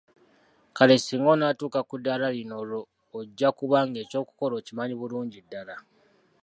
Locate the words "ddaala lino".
1.99-2.55